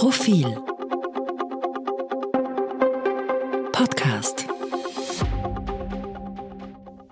Profil 0.00 0.46
Podcast 3.70 4.46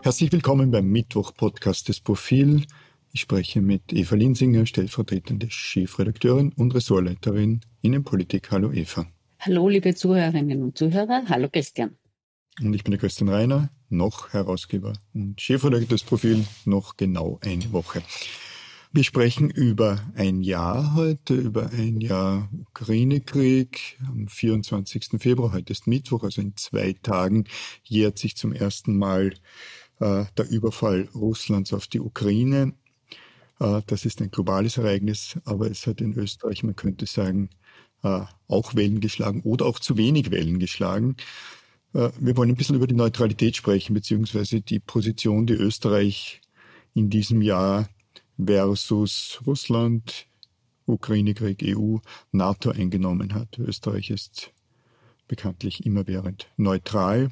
Herzlich 0.01 0.33
willkommen 0.33 0.71
beim 0.71 0.87
Mittwoch-Podcast 0.87 1.89
des 1.91 2.01
Profil. 2.01 2.65
Ich 3.13 3.21
spreche 3.21 3.61
mit 3.61 3.93
Eva 3.93 4.15
Linsinger, 4.17 4.65
stellvertretende 4.65 5.51
Chefredakteurin 5.51 6.55
und 6.55 6.75
Ressortleiterin 6.75 7.61
Innenpolitik. 7.83 8.51
Hallo 8.53 8.73
Eva. 8.73 9.07
Hallo 9.41 9.69
liebe 9.69 9.95
Zuhörerinnen 9.95 10.63
und 10.63 10.79
Zuhörer. 10.79 11.25
Hallo 11.29 11.51
Christian. 11.51 11.99
Und 12.63 12.73
ich 12.73 12.85
bin 12.85 12.93
der 12.93 13.01
Christian 13.01 13.29
Reiner, 13.29 13.69
noch 13.91 14.33
Herausgeber 14.33 14.95
und 15.13 15.39
Chefredakteur 15.39 15.89
des 15.89 16.05
Profil, 16.05 16.43
noch 16.65 16.97
genau 16.97 17.39
eine 17.43 17.71
Woche. 17.71 18.03
Wir 18.91 19.05
sprechen 19.05 19.51
über 19.51 20.01
ein 20.17 20.41
Jahr 20.41 20.95
heute, 20.95 21.35
über 21.35 21.71
ein 21.73 22.01
Jahr 22.01 22.49
Ukraine-Krieg. 22.81 23.99
Am 24.07 24.29
24. 24.29 25.21
Februar, 25.21 25.53
heute 25.53 25.73
ist 25.73 25.87
Mittwoch, 25.87 26.23
also 26.23 26.41
in 26.41 26.57
zwei 26.57 26.93
Tagen, 27.03 27.45
jährt 27.83 28.19
sich 28.19 28.37
zum 28.37 28.53
ersten 28.53 28.97
Mal 28.97 29.35
äh, 29.99 30.25
der 30.37 30.49
Überfall 30.49 31.09
Russlands 31.15 31.73
auf 31.73 31.89
die 31.89 31.99
Ukraine. 31.99 32.75
Äh, 33.59 33.83
das 33.87 34.05
ist 34.05 34.21
ein 34.21 34.31
globales 34.31 34.79
Ereignis, 34.79 35.39
aber 35.45 35.69
es 35.69 35.87
hat 35.89 36.01
in 36.01 36.15
Österreich, 36.15 36.63
man 36.63 36.77
könnte 36.77 37.07
sagen, 37.07 37.51
äh, 38.05 38.21
auch 38.47 38.77
Wellen 38.77 39.01
geschlagen 39.01 39.43
oder 39.43 39.67
auch 39.67 39.81
zu 39.81 39.97
wenig 39.97 40.31
Wellen 40.31 40.61
geschlagen. 40.61 41.17
Äh, 41.95 42.11
wir 42.21 42.37
wollen 42.37 42.51
ein 42.51 42.57
bisschen 42.57 42.77
über 42.77 42.87
die 42.87 42.95
Neutralität 42.95 43.57
sprechen, 43.57 43.95
beziehungsweise 43.95 44.61
die 44.61 44.79
Position, 44.79 45.47
die 45.47 45.55
Österreich 45.55 46.41
in 46.95 47.11
diesem 47.11 47.43
Jahr 47.43 47.89
versus 48.39 49.41
Russland, 49.45 50.28
Ukraine-Krieg, 50.89 51.63
EU, 51.77 51.99
NATO 52.33 52.71
eingenommen 52.71 53.35
hat. 53.35 53.59
Österreich 53.59 54.11
ist 54.11 54.53
bekanntlich 55.29 55.85
immerwährend 55.87 56.49
neutral. 56.57 57.29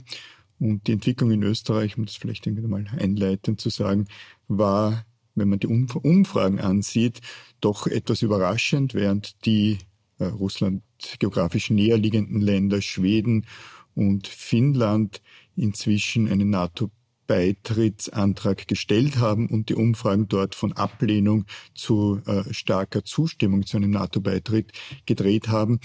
Und 0.59 0.87
die 0.87 0.93
Entwicklung 0.93 1.31
in 1.31 1.43
Österreich, 1.43 1.99
um 1.99 2.07
das 2.07 2.17
vielleicht 2.17 2.47
irgendwann 2.47 2.71
mal 2.71 2.87
einleitend 2.99 3.61
zu 3.61 3.71
sagen, 3.71 4.07
war, 4.49 5.05
wenn 5.35 5.49
man 5.49 5.59
die 5.59 5.67
Umfragen 5.67 6.61
ansieht, 6.61 7.21
doch 7.61 7.87
etwas 7.87 8.23
überraschend, 8.23 8.95
während 8.95 9.45
die 9.45 9.79
äh, 10.19 10.25
Russland 10.25 10.83
geografisch 11.19 11.71
näher 11.71 11.99
liegenden 11.99 12.41
Länder, 12.41 12.81
Schweden 12.81 13.47
und 13.95 14.27
Finnland, 14.27 15.21
inzwischen 15.57 16.29
eine 16.29 16.45
NATO 16.45 16.91
Beitrittsantrag 17.27 18.69
gestellt 18.69 19.19
haben 19.19 19.49
und 19.49 19.69
die 19.69 19.75
Umfragen 19.75 20.29
dort 20.29 20.55
von 20.55 20.73
Ablehnung 20.73 21.45
zu 21.75 22.21
äh, 22.27 22.53
starker 22.53 23.05
Zustimmung 23.05 23.67
zu 23.67 23.77
einem 23.77 23.91
NATO-Beitritt 23.91 24.73
gedreht 25.07 25.49
haben, 25.49 25.81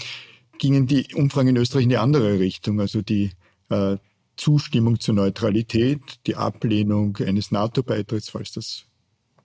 gingen 0.58 0.88
die 0.88 1.14
Umfragen 1.16 1.50
in 1.50 1.58
Österreich 1.58 1.84
in 1.84 1.90
die 1.90 1.98
andere 1.98 2.40
Richtung. 2.40 2.80
Also 2.80 3.02
die 3.02 3.32
äh, 3.70 3.98
Zustimmung 4.38 5.00
zur 5.00 5.16
Neutralität, 5.16 6.02
die 6.26 6.36
Ablehnung 6.36 7.18
eines 7.18 7.52
NATO-Beitritts, 7.52 8.30
falls 8.30 8.54
das 8.54 8.86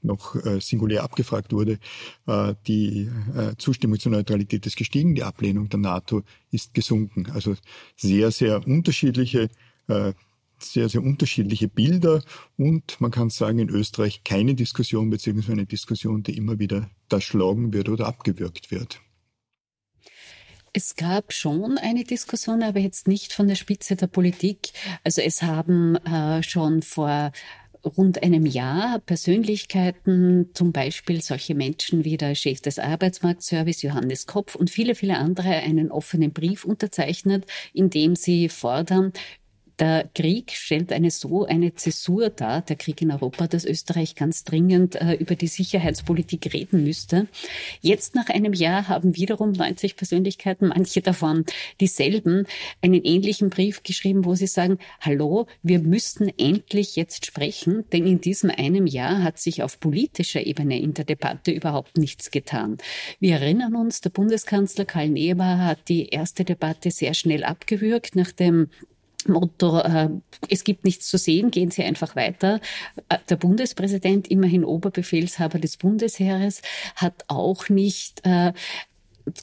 noch 0.03 0.37
äh, 0.37 0.61
singulär 0.61 1.03
abgefragt 1.03 1.53
wurde, 1.53 1.79
äh, 2.27 2.55
die 2.67 3.11
äh, 3.35 3.57
Zustimmung 3.59 3.99
zur 3.99 4.13
Neutralität 4.13 4.65
ist 4.67 4.77
gestiegen, 4.77 5.15
die 5.15 5.25
Ablehnung 5.25 5.69
der 5.69 5.81
NATO 5.81 6.23
ist 6.51 6.75
gesunken. 6.75 7.31
Also 7.33 7.57
sehr, 7.97 8.31
sehr 8.31 8.67
unterschiedliche 8.67 9.49
äh, 9.89 10.13
sehr, 10.59 10.89
sehr 10.89 11.03
unterschiedliche 11.03 11.69
Bilder 11.69 12.23
und 12.57 13.01
man 13.01 13.11
kann 13.11 13.31
sagen, 13.31 13.59
in 13.59 13.69
Österreich 13.69 14.25
keine 14.25 14.55
Diskussion 14.55 15.11
beziehungsweise 15.11 15.53
eine 15.53 15.67
Diskussion, 15.67 16.23
die 16.23 16.37
immer 16.37 16.59
wieder 16.59 16.91
erschlagen 17.11 17.73
wird 17.73 17.89
oder 17.89 18.07
abgewürgt 18.07 18.71
wird. 18.71 19.01
Es 20.73 20.95
gab 20.95 21.33
schon 21.33 21.79
eine 21.79 22.05
Diskussion, 22.05 22.63
aber 22.63 22.81
jetzt 22.81 23.09
nicht 23.09 23.33
von 23.33 23.49
der 23.49 23.55
Spitze 23.55 23.97
der 23.97 24.09
Politik. 24.09 24.73
Also 25.05 25.23
es 25.23 25.43
haben 25.43 25.97
äh, 25.97 26.43
schon 26.43 26.83
vor 26.83 27.33
rund 27.83 28.23
einem 28.23 28.45
Jahr 28.45 28.99
Persönlichkeiten, 28.99 30.51
zum 30.55 30.73
Beispiel 30.73 31.23
solche 31.23 31.55
Menschen 31.55 32.05
wie 32.05 32.17
der 32.17 32.35
Chef 32.35 32.61
des 32.61 32.79
Arbeitsmarktservice 32.79 33.83
Johannes 33.83 34.27
Kopf 34.27 34.55
und 34.55 34.71
viele, 34.71 34.95
viele 34.95 35.17
andere 35.19 35.49
einen 35.49 35.91
offenen 35.91 36.33
Brief 36.33 36.65
unterzeichnet, 36.65 37.47
in 37.73 37.89
dem 37.91 38.17
sie 38.17 38.49
fordern, 38.49 39.13
der 39.79 40.09
Krieg 40.15 40.53
stellt 40.53 40.93
eine 40.93 41.11
so 41.11 41.45
eine 41.45 41.75
Zäsur 41.75 42.31
dar, 42.31 42.63
der 42.63 42.77
Krieg 42.77 43.03
in 43.03 43.11
Europa, 43.11 43.47
dass 43.47 43.65
Österreich 43.65 44.15
ganz 44.15 44.45
dringend 44.45 44.97
äh, 44.97 45.15
über 45.15 45.35
die 45.35 45.49
Sicherheitspolitik 45.49 46.53
reden 46.55 46.85
müsste. 46.85 47.27
Jetzt 47.83 48.15
nach 48.15 48.29
einem 48.29 48.55
Jahr 48.55 48.89
haben 48.89 49.17
wiederum 49.17 49.53
90 49.53 49.97
Persönlichkeiten, 49.97 50.69
manche 50.69 51.03
davon 51.03 51.45
dieselben, 51.81 52.47
einen 52.81 53.03
ähnlichen 53.05 53.51
Brief 53.51 53.83
geschrieben, 53.83 54.25
wo 54.25 54.35
sie 54.35 54.47
sagen, 54.47 54.79
hallo, 55.01 55.47
wir 55.63 55.81
müssten 55.81 56.31
endlich 56.39 56.97
jetzt 56.97 57.27
sprechen, 57.27 57.85
denn 57.93 58.07
in 58.07 58.21
diesem 58.21 58.51
einem 58.51 58.87
Jahr 58.87 59.23
hat 59.23 59.39
sich 59.39 59.63
auf 59.63 59.79
politischer 59.81 60.47
Ebene 60.47 60.81
in 60.81 60.95
der 60.95 61.05
Debatte 61.05 61.51
überhaupt 61.51 61.99
nichts 61.99 62.31
getan. 62.31 62.79
Wir 63.21 63.35
erinnern 63.35 63.75
uns, 63.75 64.01
der 64.01 64.11
Bundeskanzler 64.11 64.87
Karl 64.87 65.11
Nehammer 65.11 65.65
hat 65.65 65.89
die 65.89 66.09
erste 66.09 66.45
Debatte 66.45 66.91
sehr 66.91 67.13
schnell 67.13 67.45
abgewürgt, 67.45 68.17
nachdem 68.17 68.69
Motto, 69.29 69.79
äh, 69.81 70.09
es 70.49 70.65
gibt 70.65 70.85
nichts 70.85 71.09
zu 71.09 71.19
sehen, 71.19 71.51
gehen 71.51 71.71
Sie 71.71 71.83
einfach 71.83 72.17
weiter. 72.17 72.61
Äh, 73.09 73.19
der 73.29 73.37
Bundespräsident, 73.37 74.29
immerhin 74.29 74.65
Oberbefehlshaber 74.65 75.59
des 75.59 75.77
Bundesheeres, 75.77 76.63
hat 76.97 77.25
auch 77.29 77.69
nicht 77.69 78.21
äh, 78.25 78.53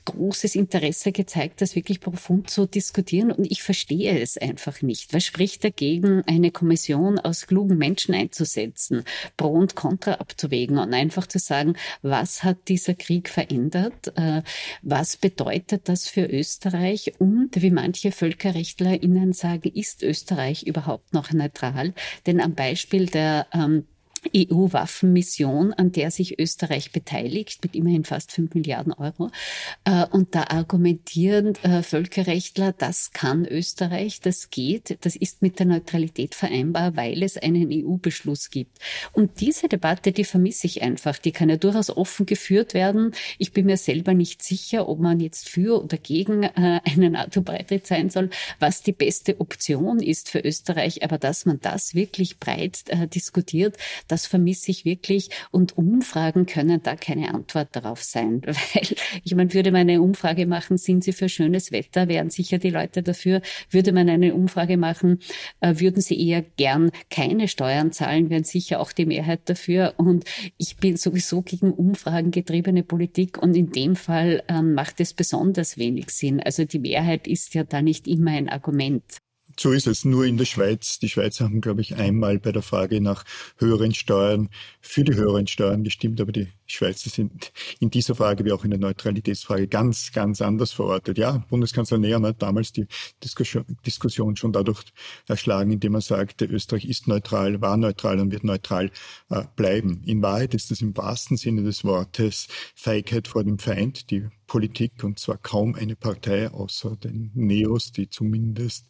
großes 0.05 0.55
Interesse 0.55 1.11
gezeigt, 1.11 1.61
das 1.61 1.75
wirklich 1.75 1.99
profund 1.99 2.49
zu 2.49 2.65
diskutieren. 2.65 3.31
Und 3.31 3.51
ich 3.51 3.63
verstehe 3.63 4.19
es 4.19 4.37
einfach 4.37 4.81
nicht. 4.81 5.13
Was 5.13 5.25
spricht 5.25 5.63
dagegen, 5.63 6.23
eine 6.25 6.51
Kommission 6.51 7.19
aus 7.19 7.47
klugen 7.47 7.77
Menschen 7.77 8.15
einzusetzen, 8.15 9.03
Pro 9.37 9.49
und 9.49 9.75
Contra 9.75 10.13
abzuwägen 10.13 10.77
und 10.77 10.93
einfach 10.93 11.27
zu 11.27 11.39
sagen, 11.39 11.75
was 12.01 12.43
hat 12.43 12.67
dieser 12.67 12.93
Krieg 12.93 13.29
verändert? 13.29 14.13
Äh, 14.15 14.41
was 14.81 15.17
bedeutet 15.17 15.89
das 15.89 16.07
für 16.07 16.25
Österreich? 16.25 17.13
Und 17.19 17.61
wie 17.61 17.71
manche 17.71 18.11
VölkerrechtlerInnen 18.11 19.33
sagen, 19.33 19.71
ist 19.73 20.03
Österreich 20.03 20.63
überhaupt 20.63 21.13
noch 21.13 21.31
neutral? 21.31 21.93
Denn 22.25 22.39
am 22.39 22.53
Beispiel 22.55 23.07
der 23.07 23.47
ähm, 23.53 23.85
EU-Waffenmission, 24.35 25.73
an 25.73 25.91
der 25.91 26.11
sich 26.11 26.39
Österreich 26.39 26.91
beteiligt, 26.91 27.59
mit 27.63 27.75
immerhin 27.75 28.03
fast 28.03 28.31
fünf 28.31 28.53
Milliarden 28.53 28.93
Euro. 28.93 29.29
Äh, 29.85 30.05
und 30.07 30.35
da 30.35 30.43
argumentieren 30.43 31.55
äh, 31.63 31.83
Völkerrechtler, 31.83 32.73
das 32.73 33.11
kann 33.11 33.45
Österreich, 33.45 34.21
das 34.21 34.49
geht, 34.49 34.97
das 35.01 35.15
ist 35.15 35.41
mit 35.41 35.59
der 35.59 35.65
Neutralität 35.65 36.35
vereinbar, 36.35 36.95
weil 36.95 37.23
es 37.23 37.37
einen 37.37 37.69
EU-Beschluss 37.71 38.49
gibt. 38.49 38.79
Und 39.11 39.41
diese 39.41 39.67
Debatte, 39.67 40.11
die 40.11 40.23
vermisse 40.23 40.67
ich 40.67 40.81
einfach. 40.81 41.17
Die 41.17 41.31
kann 41.31 41.49
ja 41.49 41.57
durchaus 41.57 41.89
offen 41.89 42.25
geführt 42.25 42.73
werden. 42.73 43.11
Ich 43.37 43.53
bin 43.53 43.65
mir 43.65 43.77
selber 43.77 44.13
nicht 44.13 44.43
sicher, 44.43 44.87
ob 44.87 44.99
man 44.99 45.19
jetzt 45.19 45.49
für 45.49 45.83
oder 45.83 45.97
gegen 45.97 46.43
äh, 46.43 46.81
einen 46.83 47.13
NATO-Beitritt 47.13 47.87
sein 47.87 48.09
soll, 48.09 48.29
was 48.59 48.81
die 48.81 48.91
beste 48.91 49.39
Option 49.39 49.99
ist 49.99 50.29
für 50.29 50.39
Österreich. 50.39 51.03
Aber 51.03 51.17
dass 51.17 51.45
man 51.45 51.59
das 51.59 51.95
wirklich 51.95 52.39
breit 52.39 52.83
diskutiert, 53.13 53.77
das 54.13 54.27
vermisse 54.27 54.69
ich 54.69 54.85
wirklich. 54.85 55.31
Und 55.49 55.75
Umfragen 55.75 56.45
können 56.45 56.83
da 56.83 56.95
keine 56.95 57.33
Antwort 57.33 57.69
darauf 57.71 58.03
sein. 58.03 58.41
Weil, 58.45 58.95
ich 59.23 59.33
meine, 59.33 59.51
würde 59.55 59.71
man 59.71 59.81
eine 59.81 60.03
Umfrage 60.03 60.45
machen, 60.45 60.77
sind 60.77 61.03
Sie 61.03 61.13
für 61.13 61.29
schönes 61.29 61.71
Wetter, 61.71 62.07
wären 62.07 62.29
sicher 62.29 62.59
die 62.59 62.69
Leute 62.69 63.01
dafür. 63.01 63.41
Würde 63.71 63.91
man 63.91 64.07
eine 64.09 64.35
Umfrage 64.35 64.77
machen, 64.77 65.17
äh, 65.61 65.79
würden 65.79 65.99
Sie 65.99 66.29
eher 66.29 66.43
gern 66.43 66.91
keine 67.09 67.47
Steuern 67.47 67.91
zahlen, 67.91 68.29
wären 68.29 68.43
sicher 68.43 68.79
auch 68.79 68.91
die 68.91 69.07
Mehrheit 69.07 69.49
dafür. 69.49 69.95
Und 69.97 70.25
ich 70.57 70.77
bin 70.77 70.95
sowieso 70.95 71.41
gegen 71.41 71.71
Umfragen 71.71 72.29
getriebene 72.29 72.83
Politik. 72.83 73.41
Und 73.41 73.55
in 73.55 73.71
dem 73.71 73.95
Fall 73.95 74.43
ähm, 74.47 74.75
macht 74.75 74.99
es 74.99 75.15
besonders 75.15 75.79
wenig 75.79 76.11
Sinn. 76.11 76.39
Also 76.39 76.65
die 76.65 76.77
Mehrheit 76.77 77.27
ist 77.27 77.55
ja 77.55 77.63
da 77.63 77.81
nicht 77.81 78.07
immer 78.07 78.29
ein 78.29 78.47
Argument. 78.47 79.22
So 79.59 79.71
ist 79.71 79.87
es. 79.87 80.03
Nur 80.05 80.25
in 80.25 80.37
der 80.37 80.45
Schweiz. 80.45 80.99
Die 80.99 81.09
Schweizer 81.09 81.45
haben, 81.45 81.61
glaube 81.61 81.81
ich, 81.81 81.95
einmal 81.95 82.39
bei 82.39 82.51
der 82.51 82.61
Frage 82.61 83.01
nach 83.01 83.23
höheren 83.57 83.93
Steuern 83.93 84.49
für 84.81 85.03
die 85.03 85.15
höheren 85.15 85.47
Steuern 85.47 85.83
gestimmt, 85.83 86.19
aber 86.21 86.31
die 86.31 86.47
Schweizer 86.65 87.09
sind 87.09 87.51
in 87.79 87.89
dieser 87.89 88.15
Frage 88.15 88.45
wie 88.45 88.51
auch 88.51 88.63
in 88.63 88.71
der 88.71 88.79
Neutralitätsfrage 88.79 89.67
ganz, 89.67 90.11
ganz 90.11 90.41
anders 90.41 90.71
verortet. 90.71 91.17
Ja, 91.17 91.45
Bundeskanzler 91.49 91.99
Nehammer 91.99 92.29
hat 92.29 92.41
damals 92.41 92.71
die 92.71 92.87
Diskussion 93.23 94.35
schon 94.35 94.53
dadurch 94.53 94.83
erschlagen, 95.27 95.71
indem 95.71 95.95
er 95.95 96.01
sagte, 96.01 96.45
Österreich 96.45 96.85
ist 96.85 97.07
neutral, 97.07 97.61
war 97.61 97.77
neutral 97.77 98.19
und 98.19 98.31
wird 98.31 98.43
neutral 98.43 98.91
äh, 99.29 99.43
bleiben. 99.55 100.01
In 100.05 100.21
Wahrheit 100.21 100.53
ist 100.53 100.71
das 100.71 100.81
im 100.81 100.97
wahrsten 100.97 101.37
Sinne 101.37 101.63
des 101.63 101.83
Wortes 101.83 102.47
Feigheit 102.75 103.27
vor 103.27 103.43
dem 103.43 103.59
Feind, 103.59 104.09
die 104.09 104.27
Politik 104.53 105.03
und 105.03 105.17
zwar 105.17 105.39
kaum 105.39 105.73
eine 105.73 105.95
Partei 105.95 106.47
außer 106.47 106.95
den 106.95 107.31
Neos, 107.33 107.91
die 107.91 108.07
zumindest 108.07 108.85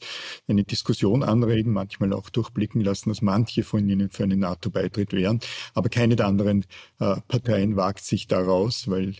eine 0.45 0.65
Diskussion 0.65 1.23
anregen, 1.23 1.71
manchmal 1.71 2.11
auch 2.11 2.29
durchblicken 2.29 2.81
lassen, 2.81 3.07
dass 3.07 3.21
manche 3.21 3.63
von 3.63 3.87
ihnen 3.87 4.09
für 4.09 4.23
einen 4.23 4.41
NATO-Beitritt 4.41 5.13
wären, 5.13 5.39
aber 5.73 5.87
keine 5.87 6.17
der 6.17 6.27
anderen 6.27 6.65
äh, 6.99 7.15
Parteien 7.29 7.77
wagt 7.77 8.03
sich 8.03 8.27
daraus, 8.27 8.89
weil 8.89 9.15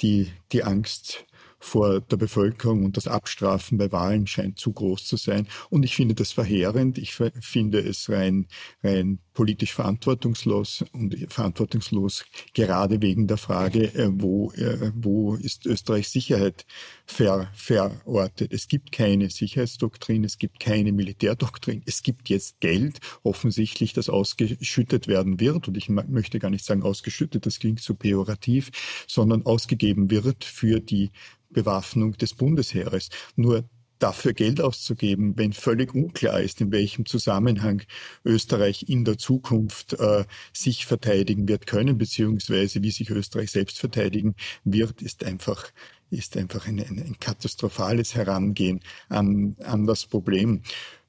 die, 0.00 0.32
die 0.52 0.64
Angst 0.64 1.26
vor 1.58 2.00
der 2.00 2.16
Bevölkerung 2.16 2.86
und 2.86 2.96
das 2.96 3.06
Abstrafen 3.06 3.76
bei 3.76 3.92
Wahlen 3.92 4.26
scheint 4.26 4.58
zu 4.58 4.72
groß 4.72 5.04
zu 5.04 5.16
sein. 5.16 5.46
Und 5.68 5.84
ich 5.84 5.94
finde 5.94 6.14
das 6.14 6.32
verheerend. 6.32 6.96
Ich 6.96 7.14
finde 7.14 7.78
es 7.80 8.08
rein, 8.10 8.46
rein 8.82 9.20
politisch 9.34 9.72
verantwortungslos 9.72 10.84
und 10.92 11.16
verantwortungslos 11.28 12.24
gerade 12.54 13.00
wegen 13.00 13.26
der 13.26 13.36
Frage, 13.36 13.94
äh, 13.94 14.10
wo, 14.12 14.52
äh, 14.52 14.92
wo 14.94 15.34
ist 15.34 15.66
Österreichs 15.66 16.12
Sicherheit 16.12 16.66
ver, 17.06 17.50
verortet. 17.54 18.52
Es 18.52 18.68
gibt 18.68 18.92
keine 18.92 19.30
Sicherheitsdoktrin, 19.30 20.24
es 20.24 20.38
gibt 20.38 20.60
keine 20.60 20.92
Militärdoktrin. 20.92 21.82
Es 21.86 22.02
gibt 22.02 22.28
jetzt 22.28 22.60
Geld, 22.60 22.98
offensichtlich, 23.22 23.92
das 23.92 24.08
ausgeschüttet 24.08 25.08
werden 25.08 25.40
wird. 25.40 25.68
Und 25.68 25.76
ich 25.76 25.88
möchte 25.88 26.38
gar 26.38 26.50
nicht 26.50 26.64
sagen 26.64 26.82
ausgeschüttet, 26.82 27.46
das 27.46 27.58
klingt 27.58 27.80
so 27.80 27.94
pejorativ, 27.94 28.70
sondern 29.06 29.46
ausgegeben 29.46 30.10
wird 30.10 30.44
für 30.44 30.80
die 30.80 31.10
Bewaffnung 31.50 32.12
des 32.12 32.34
Bundesheeres. 32.34 33.10
Nur 33.36 33.64
dafür 34.02 34.32
Geld 34.32 34.60
auszugeben, 34.60 35.36
wenn 35.36 35.52
völlig 35.52 35.94
unklar 35.94 36.40
ist, 36.40 36.60
in 36.60 36.72
welchem 36.72 37.06
Zusammenhang 37.06 37.82
Österreich 38.24 38.88
in 38.88 39.04
der 39.04 39.18
Zukunft 39.18 39.94
äh, 39.94 40.24
sich 40.52 40.86
verteidigen 40.86 41.48
wird 41.48 41.66
können, 41.66 41.98
beziehungsweise 41.98 42.82
wie 42.82 42.90
sich 42.90 43.10
Österreich 43.10 43.50
selbst 43.50 43.78
verteidigen 43.78 44.34
wird, 44.64 45.02
ist 45.02 45.24
einfach 45.24 45.70
ist 46.10 46.36
einfach 46.36 46.66
ein, 46.66 46.78
ein, 46.78 46.98
ein 46.98 47.16
katastrophales 47.18 48.14
Herangehen 48.14 48.80
an, 49.08 49.56
an 49.60 49.86
das 49.86 50.04
Problem. 50.06 50.62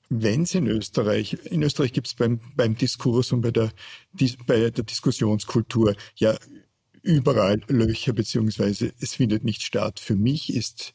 Wenn 0.10 0.44
es 0.44 0.56
in 0.56 0.68
Österreich, 0.68 1.34
in 1.46 1.62
Österreich 1.62 1.92
gibt 1.92 2.08
es 2.08 2.14
beim, 2.14 2.40
beim 2.56 2.78
Diskurs 2.78 3.32
und 3.34 3.42
bei 3.42 3.52
der, 3.52 3.72
bei 4.48 4.70
der 4.70 4.84
Diskussionskultur 4.84 5.96
ja 6.16 6.38
überall 7.02 7.62
Löcher, 7.68 8.14
beziehungsweise 8.14 8.94
es 9.00 9.16
findet 9.16 9.44
nicht 9.44 9.62
statt. 9.62 10.00
Für 10.00 10.16
mich 10.16 10.54
ist 10.54 10.94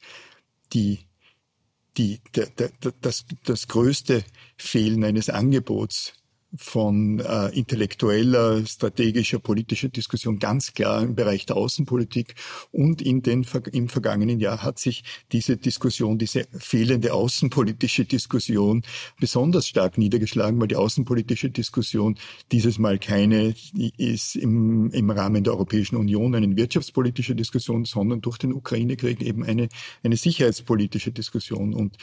die, 0.73 1.07
die, 1.99 2.21
der, 2.35 2.47
der, 2.47 2.71
das, 3.00 3.25
das 3.45 3.69
größte 3.69 4.25
Fehlen 4.56 5.05
eines 5.05 5.29
Angebots 5.29 6.15
von 6.56 7.21
äh, 7.21 7.49
intellektueller, 7.49 8.65
strategischer, 8.65 9.39
politischer 9.39 9.89
Diskussion 9.89 10.39
ganz 10.39 10.73
klar 10.73 11.03
im 11.03 11.15
Bereich 11.15 11.45
der 11.45 11.56
Außenpolitik. 11.56 12.35
Und 12.73 13.03
in 13.03 13.23
den, 13.23 13.47
im 13.73 13.89
vergangenen 13.89 14.41
Jahr 14.41 14.62
hat 14.62 14.79
sich 14.79 15.05
diese 15.33 15.59
Diskussion, 15.59 16.17
diese 16.17 16.47
fehlende 16.59 17.12
außenpolitische 17.12 18.06
Diskussion 18.06 18.83
besonders 19.21 19.69
stark 19.69 19.99
niedergeschlagen, 19.99 20.59
weil 20.61 20.69
die 20.69 20.77
außenpolitische 20.77 21.50
Diskussion 21.50 22.19
dieses 22.51 22.79
Mal 22.79 22.99
keine 22.99 23.55
ist 23.99 24.35
im, 24.35 24.91
im 24.93 25.11
Rahmen 25.11 25.44
der 25.44 25.53
Europäischen 25.53 25.97
Union 25.97 26.35
eine 26.35 26.56
wirtschaftspolitische 26.56 27.35
Diskussion, 27.35 27.85
sondern 27.85 28.23
durch 28.23 28.39
den 28.39 28.55
Ukraine-Krieg 28.55 29.21
eben 29.21 29.44
eine, 29.44 29.69
eine 30.03 30.17
sicherheitspolitische 30.17 31.12
Diskussion. 31.12 31.75
Und, 31.75 31.99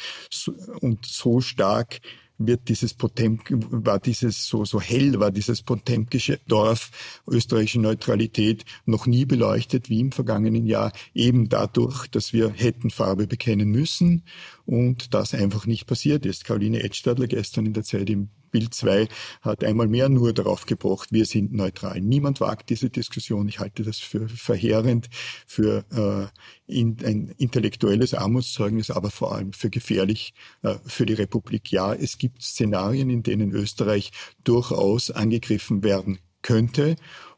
und 0.82 1.06
so 1.06 1.42
stark 1.42 2.00
wird 2.38 2.68
dieses 2.70 2.94
Potemk, 2.94 3.50
war 3.52 4.00
dieses 4.00 4.46
so, 4.48 4.66
so 4.66 4.82
hell, 4.82 5.20
war 5.20 5.32
dieses 5.32 5.62
potemkische 5.62 6.40
Dorf 6.48 6.92
österreichische 7.28 7.80
Neutralität 7.80 8.66
noch 8.86 9.08
nie 9.08 9.26
beleuchtet 9.26 9.90
wie 9.90 10.00
im 10.00 10.12
vergangenen 10.12 10.66
Jahr, 10.66 10.92
eben 11.14 11.50
dadurch, 11.50 12.08
dass 12.08 12.34
wir 12.34 12.52
hätten 12.52 12.90
Farbe 12.90 13.28
bekennen 13.28 13.70
müssen 13.70 14.24
und 14.66 15.14
das 15.14 15.34
einfach 15.34 15.66
nicht 15.66 15.88
passiert 15.88 16.26
ist. 16.26 16.46
Caroline 16.46 16.84
Edstadler 16.84 17.28
gestern 17.28 17.66
in 17.66 17.74
der 17.74 17.84
Zeit 17.84 18.10
im 18.10 18.30
Bild 18.56 18.74
2 18.74 19.10
hat 19.42 19.66
einmal 19.66 19.90
mehr 19.90 20.08
nur 20.08 20.32
darauf 20.32 20.66
gepocht, 20.66 21.12
wir 21.12 21.26
sind 21.26 21.52
neutral. 21.52 22.00
Niemand 22.00 22.40
wagt 22.40 22.70
diese 22.70 22.90
Diskussion. 22.90 23.50
Ich 23.50 23.60
halte 23.60 23.84
das 23.84 23.98
für 24.00 24.30
verheerend, 24.30 25.10
für 25.46 25.84
äh, 25.92 26.74
in, 26.74 26.96
ein 27.04 27.36
intellektuelles 27.38 28.14
Armutszeugnis, 28.14 28.92
aber 28.92 29.12
vor 29.12 29.36
allem 29.36 29.52
für 29.52 29.70
gefährlich 29.70 30.34
äh, 30.62 30.76
für 30.86 31.06
die 31.06 31.16
Republik. 31.16 31.70
Ja, 31.70 31.94
es 31.94 32.18
gibt 32.18 32.42
Szenarien, 32.42 33.10
in 33.10 33.24
denen 33.24 33.52
Österreich 33.52 34.14
durchaus 34.46 35.12
angegriffen 35.12 35.84
werden 35.84 36.20
könnte 36.42 36.96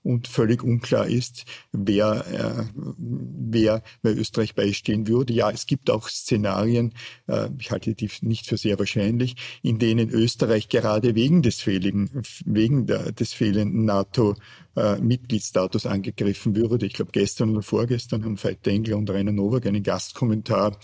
und 0.07 0.30
völlig 0.30 0.63
unklar 0.63 1.07
ist, 1.07 1.44
wer, 1.74 2.25
äh, 2.31 2.63
wer 2.98 3.83
bei 4.01 4.12
Österreich 4.12 4.56
beistehen 4.56 5.06
würde. 5.07 5.33
Ja, 5.33 5.51
es 5.51 5.65
gibt 5.65 5.89
auch 5.89 6.07
Szenarien, 6.07 6.94
äh, 7.27 7.50
ich 7.59 7.71
halte 7.71 7.94
die 7.94 8.09
nicht 8.21 8.48
für 8.48 8.57
sehr 8.57 8.80
wahrscheinlich, 8.80 9.36
in 9.63 9.80
denen 9.80 10.09
Österreich 10.09 10.69
gerade 10.69 11.13
wegen 11.13 11.42
des 11.42 11.59
fehlenden, 11.59 12.24
wegen 12.45 12.86
der, 12.86 13.12
des 13.12 13.33
fehlenden 13.33 13.83
NATO 13.83 14.36
äh, 14.77 14.98
Mitgliedsstatus 14.98 15.86
angegriffen 15.86 16.56
würde. 16.56 16.86
Ich 16.86 16.94
glaube, 16.94 17.12
gestern 17.12 17.50
oder 17.50 17.62
vorgestern 17.62 18.24
haben 18.24 18.42
Veit 18.42 18.65
Dengler 18.65 18.95
und 18.95 19.10
Rainer 19.10 19.33
Nowak 19.33 19.65
einen 19.65 19.83
Gastkommentar 19.83 20.80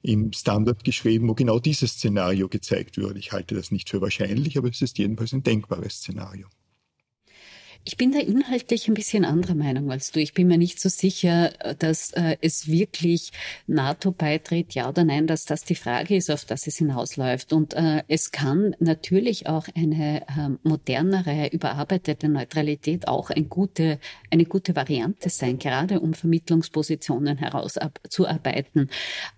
im 0.00 0.32
Standard 0.32 0.82
geschrieben, 0.82 1.28
wo 1.28 1.34
genau 1.34 1.58
dieses 1.58 1.92
Szenario 1.92 2.48
gezeigt 2.48 2.96
würde. 2.96 3.18
Ich 3.18 3.32
halte 3.32 3.54
das 3.54 3.70
nicht 3.70 3.90
für 3.90 4.00
wahrscheinlich, 4.00 4.56
aber 4.56 4.70
es 4.70 4.80
ist 4.80 4.96
jedenfalls 4.96 5.32
ein 5.34 5.42
denkbares 5.42 5.96
Szenario. 5.96 6.48
Ich 7.84 7.96
bin 7.96 8.12
da 8.12 8.20
inhaltlich 8.20 8.86
ein 8.86 8.94
bisschen 8.94 9.24
anderer 9.24 9.56
Meinung 9.56 9.90
als 9.90 10.12
du. 10.12 10.20
Ich 10.20 10.34
bin 10.34 10.46
mir 10.46 10.56
nicht 10.56 10.80
so 10.80 10.88
sicher, 10.88 11.50
dass 11.80 12.12
äh, 12.12 12.36
es 12.40 12.68
wirklich 12.68 13.32
NATO 13.66 14.12
beitritt, 14.12 14.74
ja 14.74 14.88
oder 14.88 15.02
nein, 15.02 15.26
dass 15.26 15.46
das 15.46 15.64
die 15.64 15.74
Frage 15.74 16.14
ist, 16.14 16.30
auf 16.30 16.44
das 16.44 16.68
es 16.68 16.76
hinausläuft. 16.76 17.52
Und 17.52 17.74
äh, 17.74 18.04
es 18.06 18.30
kann 18.30 18.76
natürlich 18.78 19.48
auch 19.48 19.66
eine 19.74 20.22
äh, 20.22 20.48
modernere, 20.62 21.48
überarbeitete 21.48 22.28
Neutralität 22.28 23.08
auch 23.08 23.30
ein 23.30 23.48
gute, 23.48 23.98
eine 24.30 24.44
gute 24.44 24.76
Variante 24.76 25.28
sein, 25.28 25.58
gerade 25.58 25.98
um 25.98 26.14
Vermittlungspositionen 26.14 27.38
herauszuarbeiten. 27.38 28.90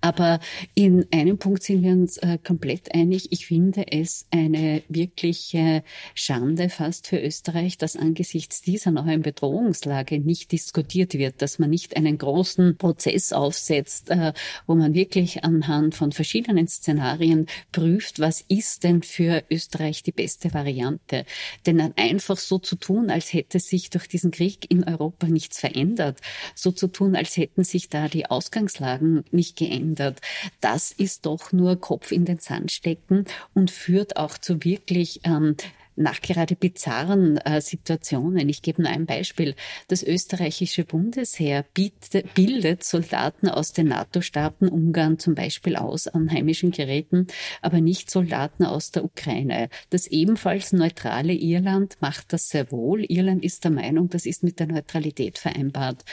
Aber 0.03 0.39
in 0.75 1.07
einem 1.15 1.39
Punkt 1.39 1.63
sind 1.63 1.83
wir 1.83 1.93
uns 1.93 2.19
äh, 2.19 2.37
komplett 2.45 2.95
einig. 2.95 3.33
Ich 3.33 3.47
finde 3.47 3.91
es 3.91 4.27
eine 4.31 4.83
wirkliche 4.91 5.83
Schande 6.15 6.69
fast 6.69 7.07
für 7.07 7.19
Österreich, 7.19 7.79
dass 7.79 7.97
angesichts 7.97 8.34
angesichts 8.35 8.63
dieser 8.63 8.91
neuen 8.91 9.23
Bedrohungslage 9.23 10.19
nicht 10.19 10.51
diskutiert 10.51 11.15
wird, 11.15 11.41
dass 11.41 11.61
man 11.61 11.71
nicht 11.71 11.97
einen 11.97 12.19
großen 12.19 12.77
Prozess 12.77 13.33
aufsetzt, 13.33 14.11
äh, 14.11 14.33
wo 14.67 14.75
man 14.75 14.93
wirklich 14.93 15.45
anhand 15.45 15.95
von 15.95 16.11
verschiedenen 16.11 16.67
Szenarien 16.67 17.47
prüft, 17.71 18.19
was 18.19 18.45
ist 18.49 18.83
denn 18.83 19.03
für 19.03 19.45
Österreich 19.51 20.03
die 20.03 20.11
beste 20.11 20.53
Variante. 20.53 21.27
Denn 21.65 21.79
dann 21.79 21.95
einfach 21.97 22.37
so 22.37 22.59
zu 22.59 22.75
tun, 22.75 23.09
als 23.09 23.33
hätte 23.33 23.61
sich 23.61 23.91
durch 23.91 24.09
diesen 24.09 24.33
Krieg 24.33 24.69
in 24.69 24.83
Europa 24.83 25.29
nichts 25.29 25.61
verändert, 25.61 26.19
so 26.57 26.73
zu 26.73 26.89
tun, 26.89 27.15
als 27.15 27.37
hätten 27.37 27.63
sich 27.63 27.89
da 27.89 28.09
die 28.09 28.27
Ausgangslagen 28.27 29.23
nicht 29.31 29.57
geändert, 29.57 30.21
das 30.61 30.91
ist 30.91 31.25
doch 31.25 31.53
nur 31.53 31.77
Kopf 31.77 32.11
in 32.11 32.25
den 32.25 32.41
Sand 32.41 32.73
stecken 32.73 33.27
und 33.55 33.71
führt 33.71 34.17
auch 34.17 34.39
zu 34.39 34.65
wirklich 34.65 35.21
ähm, 35.23 35.55
nachgerade 35.97 36.57
bizarren 36.57 37.37
äh, 37.39 37.61
Situationen. 37.61 38.49
Ich 38.49 38.63
gebe 38.63 38.83
nur 38.83 38.91
ein 38.91 39.07
Beispiel. 39.07 39.55
Das 39.89 40.03
österreichische 40.03 40.85
Bundesheer 40.85 41.65
bietet, 41.75 42.35
bildet 42.35 42.85
Soldaten 42.85 43.49
aus 43.49 43.73
den 43.73 43.89
NATO-Staaten 43.89 44.69
Ungarn 44.69 45.19
zum 45.19 45.35
Beispiel 45.35 45.77
aus 45.77 46.09
an 46.09 46.31
heimischen 46.31 46.71
Geräten, 46.71 47.27
aber 47.63 47.81
nicht 47.81 48.11
Soldaten 48.11 48.65
aus 48.65 48.91
der 48.91 49.05
Ukraine. 49.05 49.69
Das 49.91 50.07
ebenfalls 50.07 50.73
neutrale 50.73 51.33
Irland 51.33 51.97
macht 52.01 52.33
das 52.33 52.49
sehr 52.49 52.71
wohl. 52.71 53.05
Irland 53.05 53.45
ist 53.45 53.65
der 53.65 53.71
Meinung, 53.71 54.09
das 54.09 54.27
ist 54.27 54.43
mit 54.43 54.61
der 54.61 54.67
Neutralität 54.67 55.39
vereinbart. 55.39 56.05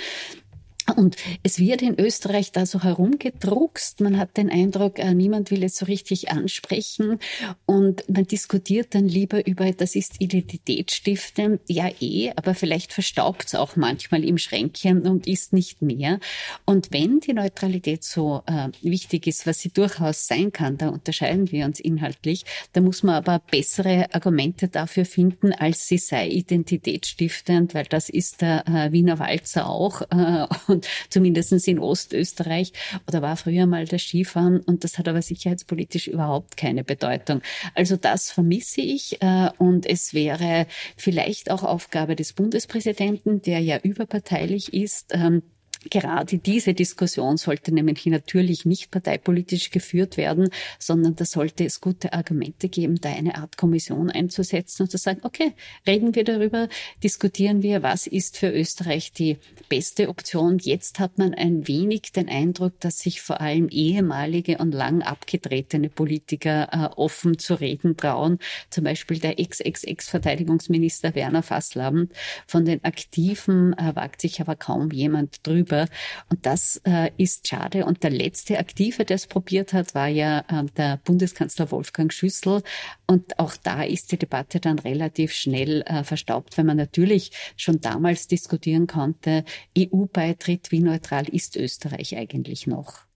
Und 0.92 1.16
es 1.44 1.60
wird 1.60 1.82
in 1.82 2.00
Österreich 2.00 2.52
da 2.52 2.66
so 2.66 2.84
herumgedruckst. 2.84 4.02
Man 4.02 4.18
hat 4.18 4.38
den 4.38 4.50
Eindruck, 4.50 5.00
äh, 5.00 5.14
niemand 5.14 5.52
will 5.52 5.64
es 5.64 5.78
so 5.78 5.86
richtig 5.86 6.32
ansprechen. 6.32 7.20
Und 7.66 8.04
man 8.10 8.26
diskutiert 8.26 8.94
dann 8.96 9.08
lieber 9.08 9.46
über, 9.46 9.72
das 9.72 9.96
ist 9.96 10.16
identitätsstiftend. 10.20 11.62
Ja, 11.68 11.90
eh, 12.00 12.32
aber 12.36 12.54
vielleicht 12.54 12.94
verstaubt 12.94 13.48
es 13.48 13.56
auch 13.56 13.76
manchmal 13.76 14.24
im 14.24 14.38
Schränkchen 14.38 15.08
und 15.08 15.28
ist 15.28 15.54
nicht 15.54 15.82
mehr. 15.82 16.20
Und 16.66 16.92
wenn 16.92 17.20
die 17.20 17.34
Neutralität 17.34 18.04
so 18.04 18.44
äh, 18.46 18.70
wichtig 18.82 19.28
ist, 19.28 19.48
was 19.48 19.60
sie 19.60 19.70
durchaus 19.70 20.28
sein 20.28 20.52
kann, 20.52 20.78
da 20.78 20.90
unterscheiden 20.90 21.52
wir 21.52 21.66
uns 21.66 21.80
inhaltlich, 21.80 22.46
da 22.74 22.82
muss 22.82 23.04
man 23.04 23.16
aber 23.16 23.40
bessere 23.52 24.14
Argumente 24.14 24.68
dafür 24.68 25.06
finden, 25.06 25.54
als 25.54 25.88
sie 25.88 25.98
sei 25.98 26.28
identitätsstiftend, 26.28 27.74
weil 27.74 27.86
das 27.86 28.10
ist 28.10 28.42
der 28.42 28.68
äh, 28.68 28.92
Wiener 28.92 29.20
Walzer 29.20 29.68
auch. 29.68 30.02
Äh, 30.02 30.48
und 30.82 30.88
zumindest 31.10 31.68
in 31.68 31.80
Ostösterreich 31.80 32.74
oder 33.08 33.22
war 33.22 33.38
früher 33.38 33.66
mal 33.66 33.86
das 33.86 34.02
Skifahren 34.02 34.62
und 34.62 34.84
das 34.84 34.98
hat 34.98 35.08
aber 35.08 35.22
sicherheitspolitisch 35.22 36.08
überhaupt 36.08 36.58
keine 36.58 36.84
Bedeutung. 36.84 37.42
Also 37.76 37.98
das 37.98 38.32
vermisse 38.32 38.82
ich 38.82 39.22
äh, 39.22 39.50
und 39.58 39.86
es 39.86 40.14
wäre 40.14 40.66
vielleicht 40.98 41.52
auch 41.52 41.64
Aufgabe 41.64 42.16
des 42.16 42.34
Bundespräsidenten, 42.34 43.42
der 43.42 43.60
ja 43.60 43.78
überparteilich 43.78 44.74
ist, 44.74 45.12
ähm, 45.14 45.44
Gerade 45.90 46.38
diese 46.38 46.76
Diskussion 46.76 47.38
sollte 47.38 47.74
nämlich 47.74 48.06
natürlich 48.06 48.66
nicht 48.66 48.92
parteipolitisch 48.92 49.72
geführt 49.72 50.16
werden, 50.16 50.50
sondern 50.78 51.16
da 51.16 51.26
sollte 51.26 51.66
es 51.66 51.82
gute 51.82 52.14
Argumente 52.14 52.70
geben, 52.70 53.02
da 53.02 53.10
eine 53.10 53.36
Art 53.36 53.58
Kommission 53.58 54.12
einzusetzen 54.12 54.84
und 54.84 54.92
zu 54.92 55.00
sagen, 55.00 55.22
okay, 55.24 55.54
reden 55.88 56.14
wir 56.14 56.24
darüber, 56.24 56.70
diskutieren 57.04 57.64
wir, 57.64 57.82
was 57.82 58.06
ist 58.06 58.38
für 58.38 58.52
Österreich 58.52 59.12
die 59.12 59.38
beste 59.70 60.10
Option. 60.10 60.60
Jetzt 60.60 61.00
hat 61.00 61.18
man 61.18 61.34
ein 61.34 61.68
wenig 61.68 62.12
den 62.12 62.30
Eindruck, 62.30 62.80
dass 62.80 63.00
sich 63.00 63.22
vor 63.22 63.42
allem 63.42 63.68
ehemalige 63.70 64.60
und 64.60 64.74
lang 64.74 65.02
abgetretene 65.02 65.90
Politiker 65.90 66.70
äh, 66.72 66.96
offen 66.96 67.40
zu 67.40 67.56
reden 67.56 67.98
trauen. 67.98 68.38
Zum 68.70 68.84
Beispiel 68.84 69.18
der 69.18 69.40
Ex-Ex-Ex-Verteidigungsminister 69.40 71.16
Werner 71.16 71.42
Fasslaben. 71.42 72.10
Von 72.46 72.66
den 72.66 72.84
Aktiven 72.84 73.74
äh, 73.74 73.96
wagt 73.96 74.22
sich 74.22 74.42
aber 74.42 74.56
kaum 74.56 74.92
jemand 74.92 75.46
drüber 75.48 75.71
drüber. 75.72 75.88
Und 76.30 76.46
das 76.46 76.82
äh, 76.86 77.12
ist 77.18 77.48
schade. 77.48 77.86
Und 77.86 78.04
der 78.04 78.12
letzte 78.12 78.60
Aktive, 78.60 79.06
der 79.06 79.16
es 79.16 79.28
probiert 79.28 79.74
hat, 79.74 79.96
war 79.96 80.08
ja 80.08 80.40
äh, 80.48 80.66
der 80.78 80.98
Bundeskanzler 81.04 81.72
Wolfgang 81.72 82.12
Schüssel. 82.12 82.62
Und 83.08 83.40
auch 83.40 83.56
da 83.56 83.84
ist 83.84 84.12
die 84.12 84.18
Debatte 84.18 84.60
dann 84.60 84.80
relativ 84.80 85.34
schnell 85.34 85.82
äh, 85.86 86.04
verstaubt, 86.04 86.58
weil 86.58 86.66
man 86.66 86.78
natürlich 86.78 87.32
schon 87.58 87.82
damals 87.82 88.28
diskutieren 88.28 88.88
konnte, 88.88 89.44
EU-Beitritt, 89.78 90.72
wie 90.72 90.82
neutral 90.82 91.28
ist 91.28 91.56
Österreich 91.56 92.16
eigentlich 92.18 92.68
noch? 92.68 93.11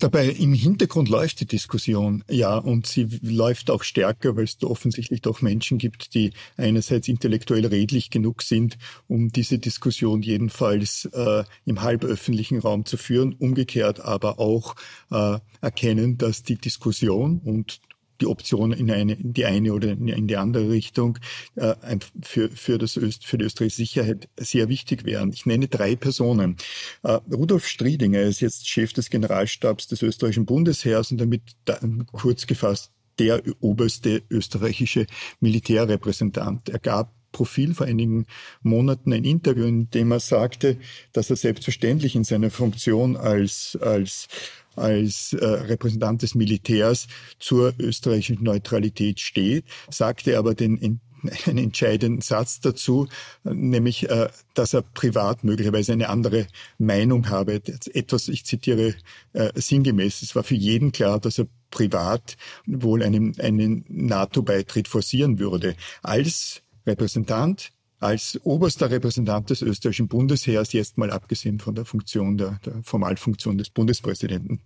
Dabei 0.00 0.30
im 0.30 0.54
Hintergrund 0.54 1.10
läuft 1.10 1.40
die 1.40 1.46
Diskussion, 1.46 2.24
ja, 2.30 2.56
und 2.56 2.86
sie 2.86 3.06
läuft 3.20 3.70
auch 3.70 3.82
stärker, 3.82 4.34
weil 4.34 4.44
es 4.44 4.56
offensichtlich 4.62 5.20
doch 5.20 5.42
Menschen 5.42 5.76
gibt, 5.76 6.14
die 6.14 6.32
einerseits 6.56 7.06
intellektuell 7.06 7.66
redlich 7.66 8.08
genug 8.08 8.40
sind, 8.40 8.78
um 9.08 9.30
diese 9.30 9.58
Diskussion 9.58 10.22
jedenfalls 10.22 11.04
äh, 11.12 11.44
im 11.66 11.82
halböffentlichen 11.82 12.60
Raum 12.60 12.86
zu 12.86 12.96
führen, 12.96 13.34
umgekehrt 13.34 14.00
aber 14.00 14.40
auch 14.40 14.74
äh, 15.10 15.38
erkennen, 15.60 16.16
dass 16.16 16.42
die 16.44 16.56
Diskussion 16.56 17.42
und 17.44 17.80
die 18.20 18.26
Option 18.26 18.72
in, 18.72 18.90
eine, 18.90 19.14
in 19.14 19.32
die 19.32 19.44
eine 19.44 19.72
oder 19.72 19.90
in 19.90 20.26
die 20.26 20.36
andere 20.36 20.70
Richtung 20.70 21.18
äh, 21.56 21.74
für, 22.22 22.50
für, 22.50 22.78
das 22.78 22.96
Öst, 22.96 23.26
für 23.26 23.38
die 23.38 23.44
österreichische 23.44 23.76
Sicherheit 23.76 24.28
sehr 24.36 24.68
wichtig 24.68 25.04
wären. 25.04 25.32
Ich 25.32 25.46
nenne 25.46 25.68
drei 25.68 25.96
Personen. 25.96 26.56
Äh, 27.02 27.18
Rudolf 27.32 27.66
Striedinger 27.66 28.22
ist 28.22 28.40
jetzt 28.40 28.68
Chef 28.68 28.92
des 28.92 29.10
Generalstabs 29.10 29.88
des 29.88 30.02
österreichischen 30.02 30.46
Bundesheers 30.46 31.10
und 31.10 31.18
damit 31.18 31.42
da, 31.64 31.78
kurz 32.12 32.46
gefasst 32.46 32.92
der 33.18 33.42
oberste 33.60 34.22
österreichische 34.30 35.06
Militärrepräsentant. 35.40 36.70
Er 36.70 36.78
gab 36.78 37.12
Profil 37.32 37.74
vor 37.74 37.86
einigen 37.86 38.26
Monaten 38.62 39.12
ein 39.12 39.24
Interview, 39.24 39.64
in 39.64 39.90
dem 39.90 40.10
er 40.10 40.20
sagte, 40.20 40.78
dass 41.12 41.30
er 41.30 41.36
selbstverständlich 41.36 42.16
in 42.16 42.24
seiner 42.24 42.50
Funktion 42.50 43.16
als, 43.16 43.78
als 43.80 44.28
als 44.76 45.32
äh, 45.32 45.44
Repräsentant 45.44 46.22
des 46.22 46.34
Militärs 46.34 47.06
zur 47.38 47.74
österreichischen 47.78 48.42
Neutralität 48.42 49.20
steht, 49.20 49.64
sagte 49.90 50.38
aber 50.38 50.54
den 50.54 51.00
einen 51.46 51.58
entscheidenden 51.58 52.22
Satz 52.22 52.60
dazu, 52.60 53.08
nämlich, 53.44 54.08
äh, 54.08 54.28
dass 54.54 54.74
er 54.74 54.82
privat 54.82 55.44
möglicherweise 55.44 55.92
eine 55.92 56.08
andere 56.08 56.46
Meinung 56.78 57.28
habe. 57.28 57.60
Etwas, 57.92 58.28
ich 58.28 58.44
zitiere 58.44 58.94
äh, 59.32 59.50
sinngemäß, 59.54 60.22
es 60.22 60.34
war 60.34 60.42
für 60.42 60.54
jeden 60.54 60.92
klar, 60.92 61.20
dass 61.20 61.38
er 61.38 61.46
privat 61.70 62.36
wohl 62.66 63.02
einen, 63.02 63.38
einen 63.38 63.84
NATO-Beitritt 63.88 64.88
forcieren 64.88 65.38
würde. 65.38 65.76
Als 66.02 66.62
Repräsentant 66.86 67.72
als 68.00 68.40
oberster 68.44 68.90
Repräsentant 68.90 69.50
des 69.50 69.60
österreichischen 69.62 70.08
Bundesheers, 70.08 70.72
jetzt 70.72 70.96
mal 70.96 71.10
abgesehen 71.10 71.60
von 71.60 71.74
der 71.74 71.84
Funktion, 71.84 72.38
der, 72.38 72.58
der 72.64 72.82
Formalfunktion 72.82 73.58
des 73.58 73.70
Bundespräsidenten. 73.70 74.60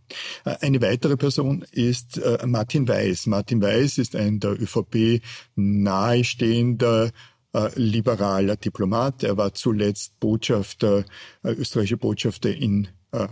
Äh, 0.44 0.56
eine 0.60 0.80
weitere 0.80 1.16
Person 1.16 1.64
ist 1.72 2.18
äh, 2.18 2.38
Martin 2.46 2.88
Weiß. 2.88 3.26
Martin 3.26 3.60
Weiß 3.60 3.98
ist 3.98 4.14
ein 4.14 4.38
der 4.38 4.52
ÖVP 4.52 5.20
nahestehender 5.56 7.10
äh, 7.52 7.68
liberaler 7.74 8.56
Diplomat. 8.56 9.24
Er 9.24 9.36
war 9.36 9.52
zuletzt 9.52 10.18
Botschafter, 10.20 11.04
österreichischer 11.42 11.96
Botschafter 11.96 12.54
in 12.54 12.88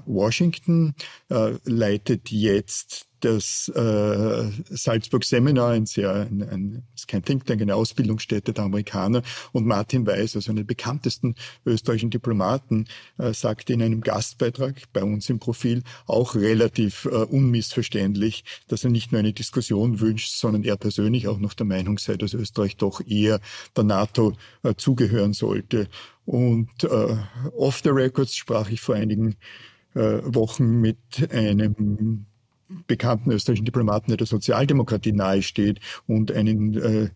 Washington, 0.06 0.94
leitet 1.64 2.30
jetzt 2.30 3.06
das 3.24 3.68
äh, 3.68 4.50
Salzburg 4.70 5.24
Seminar, 5.24 5.70
ein 5.70 5.86
sehr, 5.86 6.12
ein, 6.12 6.42
ein, 6.42 6.82
ist 6.94 7.08
kein 7.08 7.24
Think 7.24 7.46
Tank, 7.46 7.62
eine 7.62 7.74
Ausbildungsstätte 7.74 8.52
der 8.52 8.64
Amerikaner. 8.64 9.22
Und 9.52 9.66
Martin 9.66 10.06
Weiß, 10.06 10.36
also 10.36 10.50
einer 10.50 10.60
der 10.60 10.66
bekanntesten 10.66 11.36
österreichischen 11.64 12.10
Diplomaten, 12.10 12.86
äh, 13.18 13.32
sagte 13.32 13.72
in 13.72 13.82
einem 13.82 14.00
Gastbeitrag 14.00 14.74
bei 14.92 15.04
uns 15.04 15.30
im 15.30 15.38
Profil 15.38 15.82
auch 16.06 16.34
relativ 16.34 17.04
äh, 17.04 17.08
unmissverständlich, 17.08 18.44
dass 18.68 18.84
er 18.84 18.90
nicht 18.90 19.12
nur 19.12 19.20
eine 19.20 19.32
Diskussion 19.32 20.00
wünscht, 20.00 20.32
sondern 20.32 20.64
er 20.64 20.76
persönlich 20.76 21.28
auch 21.28 21.38
noch 21.38 21.54
der 21.54 21.66
Meinung 21.66 21.98
sei, 21.98 22.16
dass 22.16 22.34
Österreich 22.34 22.76
doch 22.76 23.00
eher 23.06 23.40
der 23.76 23.84
NATO 23.84 24.36
äh, 24.64 24.74
zugehören 24.74 25.32
sollte. 25.32 25.88
Und 26.24 26.84
äh, 26.84 27.16
off 27.56 27.80
the 27.82 27.90
records 27.90 28.36
sprach 28.36 28.70
ich 28.70 28.80
vor 28.80 28.94
einigen 28.94 29.32
äh, 29.32 29.36
Wochen 29.94 30.80
mit 30.80 30.96
einem 31.30 32.26
bekannten 32.86 33.30
österreichischen 33.30 33.64
Diplomaten, 33.64 34.08
der 34.08 34.16
der 34.16 34.26
Sozialdemokratie 34.26 35.12
nahesteht 35.12 35.80
und 36.06 36.32
einen 36.32 36.74
äh, 36.74 37.04
äh, 37.04 37.08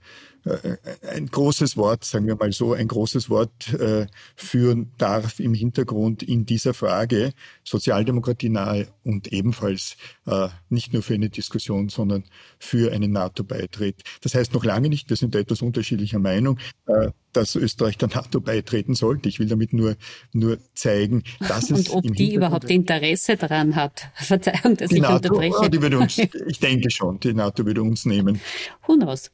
ein 1.09 1.27
großes 1.27 1.77
Wort, 1.77 2.05
sagen 2.05 2.27
wir 2.27 2.37
mal 2.37 2.53
so, 2.53 2.73
ein 2.73 2.89
großes 2.89 3.31
Wort 3.31 3.73
äh, 3.75 4.07
führen 4.37 4.93
darf 4.99 5.41
im 5.41 5.55
Hintergrund 5.55 6.23
in 6.23 6.47
dieser 6.47 6.75
Frage 6.75 7.33
Sozialdemokratie 7.65 8.49
nahe 8.49 8.89
und 9.05 9.33
ebenfalls 9.33 9.97
äh, 10.27 10.49
nicht 10.69 10.93
nur 10.93 11.03
für 11.03 11.15
eine 11.15 11.31
Diskussion, 11.31 11.89
sondern 11.89 12.25
für 12.59 12.93
einen 12.93 13.13
NATO-Beitritt. 13.13 14.03
Das 14.21 14.35
heißt 14.35 14.55
noch 14.55 14.65
lange 14.65 14.89
nicht, 14.89 15.11
wir 15.11 15.17
sind 15.17 15.35
da 15.35 15.41
etwas 15.41 15.63
unterschiedlicher 15.63 16.19
Meinung, 16.19 16.59
äh, 16.87 17.11
dass 17.33 17.55
Österreich 17.55 17.99
der 17.99 18.09
NATO 18.09 18.41
beitreten 18.41 18.95
sollte. 18.95 19.29
Ich 19.29 19.39
will 19.39 19.49
damit 19.49 19.73
nur, 19.73 19.97
nur 20.33 20.59
zeigen, 20.75 21.25
dass 21.41 21.71
es. 21.71 21.89
Und 21.89 22.07
ob 22.07 22.15
die 22.15 22.35
überhaupt 22.35 22.71
Interesse 22.71 23.37
daran 23.37 23.77
hat. 23.77 24.11
Verzeihung, 24.15 24.77
dass 24.77 24.91
ich 24.93 25.01
NATO, 25.01 25.35
unterbreche. 25.35 25.71
Die 25.71 25.83
würde 25.83 25.99
uns, 25.99 26.19
ich 26.47 26.61
denke 26.61 26.91
schon, 26.91 27.21
die 27.21 27.35
NATO 27.35 27.67
würde 27.67 27.83
uns 27.83 28.07
nehmen. 28.07 28.41
Who 28.87 28.97
knows? 28.97 29.31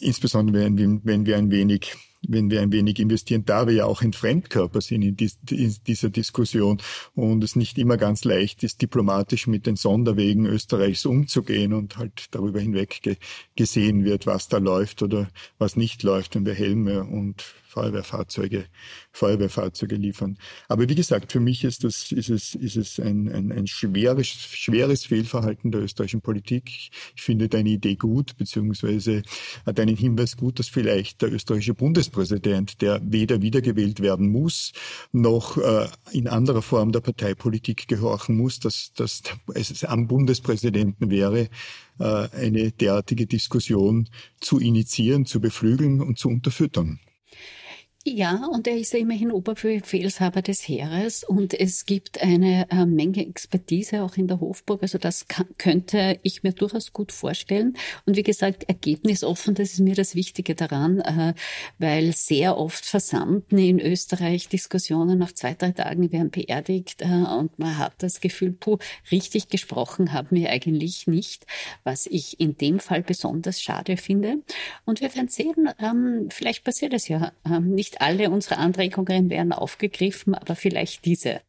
Insbesondere 0.00 0.64
wenn, 0.64 1.04
wenn 1.04 1.26
wir 1.26 1.36
ein 1.36 1.50
wenig 1.50 1.94
wenn 2.26 2.50
wir 2.50 2.60
ein 2.60 2.72
wenig 2.72 2.98
investieren, 2.98 3.44
da 3.44 3.66
wir 3.66 3.74
ja 3.74 3.84
auch 3.86 4.02
ein 4.02 4.12
Fremdkörper 4.12 4.80
sind 4.80 5.02
in, 5.02 5.16
dies, 5.16 5.38
in, 5.50 5.74
dieser 5.86 6.10
Diskussion 6.10 6.80
und 7.14 7.42
es 7.42 7.56
nicht 7.56 7.78
immer 7.78 7.96
ganz 7.96 8.24
leicht 8.24 8.62
ist, 8.62 8.82
diplomatisch 8.82 9.46
mit 9.46 9.66
den 9.66 9.76
Sonderwegen 9.76 10.46
Österreichs 10.46 11.04
umzugehen 11.04 11.72
und 11.72 11.96
halt 11.96 12.26
darüber 12.30 12.60
hinweg 12.60 13.00
ge 13.02 13.16
gesehen 13.56 14.04
wird, 14.04 14.26
was 14.26 14.48
da 14.48 14.58
läuft 14.58 15.02
oder 15.02 15.28
was 15.58 15.76
nicht 15.76 16.02
läuft, 16.02 16.34
wenn 16.34 16.46
wir 16.46 16.54
Helme 16.54 17.04
und 17.04 17.44
Feuerwehrfahrzeuge, 17.72 18.66
Feuerwehrfahrzeuge 19.12 19.96
liefern. 19.96 20.36
Aber 20.68 20.88
wie 20.88 20.94
gesagt, 20.94 21.32
für 21.32 21.40
mich 21.40 21.64
ist 21.64 21.84
das, 21.84 22.12
ist 22.12 22.28
es, 22.28 22.54
ist 22.54 22.76
es 22.76 23.00
ein, 23.00 23.32
ein, 23.32 23.50
ein 23.50 23.66
schweres, 23.66 24.26
schweres 24.28 25.06
Fehlverhalten 25.06 25.70
der 25.70 25.80
österreichischen 25.80 26.20
Politik. 26.20 26.68
Ich 27.16 27.22
finde 27.22 27.48
deine 27.48 27.70
Idee 27.70 27.96
gut, 27.96 28.36
beziehungsweise 28.36 29.22
deinen 29.64 29.96
Hinweis 29.96 30.36
gut, 30.36 30.58
dass 30.58 30.68
vielleicht 30.68 31.22
der 31.22 31.32
österreichische 31.32 31.74
Bundespräsident, 32.12 32.82
der 32.82 33.00
weder 33.02 33.40
wiedergewählt 33.42 34.00
werden 34.00 34.30
muss, 34.30 34.72
noch 35.12 35.56
äh, 35.56 35.88
in 36.12 36.28
anderer 36.28 36.62
Form 36.62 36.92
der 36.92 37.00
Parteipolitik 37.00 37.88
gehorchen 37.88 38.36
muss, 38.36 38.60
dass, 38.60 38.92
dass 38.94 39.22
es 39.54 39.84
am 39.84 40.06
Bundespräsidenten 40.06 41.10
wäre, 41.10 41.48
äh, 41.98 42.28
eine 42.32 42.70
derartige 42.70 43.26
Diskussion 43.26 44.08
zu 44.40 44.58
initiieren, 44.58 45.24
zu 45.24 45.40
beflügeln 45.40 46.00
und 46.00 46.18
zu 46.18 46.28
unterfüttern. 46.28 47.00
Ja, 48.04 48.48
und 48.50 48.66
er 48.66 48.76
ist 48.76 48.92
ja 48.94 48.98
immerhin 48.98 49.30
Oberbefehlshaber 49.30 50.42
des 50.42 50.66
Heeres 50.66 51.22
und 51.22 51.54
es 51.54 51.86
gibt 51.86 52.20
eine 52.20 52.68
äh, 52.68 52.84
Menge 52.84 53.24
Expertise 53.24 54.02
auch 54.02 54.16
in 54.16 54.26
der 54.26 54.40
Hofburg. 54.40 54.82
Also 54.82 54.98
das 54.98 55.28
kann, 55.28 55.46
könnte 55.56 56.18
ich 56.24 56.42
mir 56.42 56.52
durchaus 56.52 56.92
gut 56.92 57.12
vorstellen. 57.12 57.76
Und 58.04 58.16
wie 58.16 58.24
gesagt, 58.24 58.64
ergebnisoffen, 58.64 59.54
das 59.54 59.74
ist 59.74 59.78
mir 59.78 59.94
das 59.94 60.16
Wichtige 60.16 60.56
daran, 60.56 60.98
äh, 60.98 61.34
weil 61.78 62.12
sehr 62.12 62.58
oft 62.58 62.84
versanden 62.84 63.56
in 63.56 63.78
Österreich 63.78 64.48
Diskussionen 64.48 65.20
nach 65.20 65.30
zwei, 65.30 65.54
drei 65.54 65.70
Tagen 65.70 66.10
werden 66.10 66.32
beerdigt 66.32 67.02
äh, 67.02 67.06
und 67.06 67.56
man 67.60 67.78
hat 67.78 68.02
das 68.02 68.20
Gefühl, 68.20 68.50
puh, 68.50 68.78
richtig 69.12 69.46
gesprochen 69.46 70.12
haben 70.12 70.36
wir 70.36 70.50
eigentlich 70.50 71.06
nicht, 71.06 71.46
was 71.84 72.06
ich 72.06 72.40
in 72.40 72.56
dem 72.56 72.80
Fall 72.80 73.04
besonders 73.04 73.62
schade 73.62 73.96
finde. 73.96 74.38
Und 74.86 75.00
wir 75.00 75.14
werden 75.14 75.28
sehen, 75.28 75.68
ähm, 75.78 76.26
vielleicht 76.30 76.64
passiert 76.64 76.94
es 76.94 77.06
ja 77.06 77.30
ähm, 77.46 77.76
nicht 77.76 77.91
nicht 77.92 78.00
alle 78.00 78.30
unsere 78.30 78.58
Anregungen 78.58 79.30
werden 79.30 79.52
aufgegriffen, 79.52 80.34
aber 80.34 80.56
vielleicht 80.56 81.04
diese. 81.04 81.40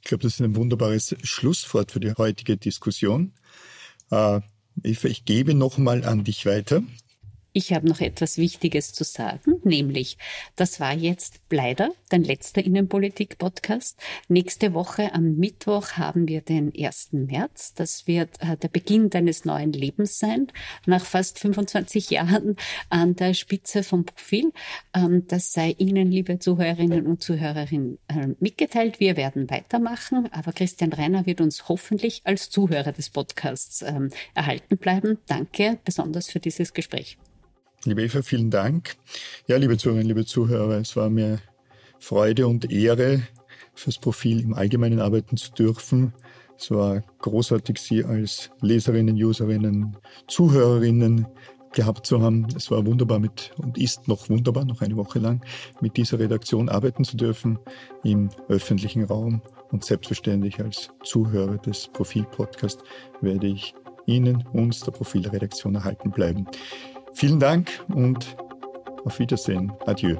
Ich 0.00 0.02
glaube, 0.02 0.22
das 0.22 0.34
ist 0.34 0.40
ein 0.40 0.54
wunderbares 0.54 1.16
Schlusswort 1.22 1.90
für 1.90 2.00
die 2.00 2.12
heutige 2.12 2.56
Diskussion. 2.56 3.32
Äh, 4.10 4.40
ich 4.82 5.24
gebe 5.24 5.54
nochmal 5.54 6.04
an 6.04 6.24
dich 6.24 6.46
weiter. 6.46 6.82
Ich 7.52 7.72
habe 7.72 7.88
noch 7.88 8.00
etwas 8.00 8.38
Wichtiges 8.38 8.92
zu 8.92 9.02
sagen. 9.02 9.60
nämlich, 9.64 10.18
das 10.54 10.78
war 10.78 10.94
jetzt 10.94 11.40
leider 11.50 11.90
dein 12.08 12.22
letzter 12.22 12.64
Innenpolitik-Podcast. 12.64 13.98
Nächste 14.28 14.72
Woche 14.72 15.12
am 15.14 15.36
Mittwoch 15.36 15.92
haben 15.92 16.28
wir 16.28 16.42
den 16.42 16.72
1. 16.78 17.08
März. 17.12 17.74
Das 17.74 18.06
wird 18.06 18.40
äh, 18.40 18.56
der 18.56 18.68
Beginn 18.68 19.10
deines 19.10 19.44
neuen 19.44 19.72
Lebens 19.72 20.20
sein, 20.20 20.46
nach 20.86 21.04
fast 21.04 21.40
25 21.40 22.10
Jahren 22.10 22.56
an 22.88 23.16
der 23.16 23.34
Spitze 23.34 23.82
vom 23.82 24.04
Profil. 24.04 24.52
Ähm, 24.94 25.26
das 25.26 25.52
sei 25.52 25.74
Ihnen, 25.76 26.10
liebe 26.10 26.38
Zuhörerinnen 26.38 27.06
und 27.06 27.20
Zuhörerinnen, 27.20 27.98
äh, 28.06 28.28
mitgeteilt. 28.38 29.00
Wir 29.00 29.16
werden 29.16 29.50
weitermachen, 29.50 30.28
aber 30.32 30.52
Christian 30.52 30.92
Reiner 30.92 31.26
wird 31.26 31.40
uns 31.40 31.68
hoffentlich 31.68 32.22
als 32.24 32.48
Zuhörer 32.48 32.92
des 32.92 33.10
Podcasts 33.10 33.82
ähm, 33.82 34.10
erhalten 34.34 34.76
bleiben. 34.78 35.18
Danke 35.26 35.78
besonders 35.84 36.30
für 36.30 36.38
dieses 36.38 36.74
Gespräch. 36.74 37.18
Liebe 37.86 38.02
Eva, 38.02 38.20
vielen 38.20 38.50
Dank. 38.50 38.96
Ja, 39.46 39.56
liebe 39.56 39.78
Zuhörerinnen, 39.78 40.08
liebe 40.08 40.26
Zuhörer, 40.26 40.76
es 40.80 40.96
war 40.96 41.08
mir 41.08 41.38
Freude 41.98 42.46
und 42.46 42.70
Ehre, 42.70 43.22
fürs 43.74 43.96
Profil 43.96 44.40
im 44.40 44.52
Allgemeinen 44.52 45.00
arbeiten 45.00 45.38
zu 45.38 45.50
dürfen. 45.52 46.12
Es 46.58 46.70
war 46.70 47.02
großartig, 47.20 47.78
Sie 47.78 48.04
als 48.04 48.50
Leserinnen, 48.60 49.16
Userinnen, 49.16 49.96
Zuhörerinnen 50.28 51.26
gehabt 51.72 52.04
zu 52.04 52.20
haben. 52.20 52.46
Es 52.54 52.70
war 52.70 52.84
wunderbar 52.84 53.18
mit 53.18 53.52
und 53.56 53.78
ist 53.78 54.08
noch 54.08 54.28
wunderbar, 54.28 54.66
noch 54.66 54.82
eine 54.82 54.96
Woche 54.96 55.18
lang 55.18 55.42
mit 55.80 55.96
dieser 55.96 56.18
Redaktion 56.18 56.68
arbeiten 56.68 57.04
zu 57.04 57.16
dürfen 57.16 57.58
im 58.04 58.28
öffentlichen 58.48 59.04
Raum. 59.04 59.40
Und 59.70 59.86
selbstverständlich 59.86 60.60
als 60.60 60.90
Zuhörer 61.02 61.56
des 61.56 61.88
Profil-Podcasts 61.88 62.84
werde 63.22 63.46
ich 63.46 63.74
Ihnen, 64.04 64.44
uns, 64.52 64.80
der 64.80 64.92
Profilredaktion 64.92 65.76
erhalten 65.76 66.10
bleiben. 66.10 66.46
Vielen 67.12 67.40
Dank 67.40 67.70
und 67.88 68.36
auf 69.04 69.18
Wiedersehen. 69.18 69.72
Adieu. 69.86 70.16